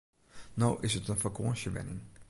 [0.57, 2.01] No is it in fakânsjewenning.